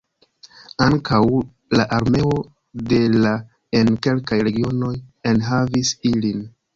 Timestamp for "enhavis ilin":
5.33-6.43